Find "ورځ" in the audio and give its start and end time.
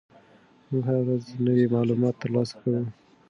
1.05-1.23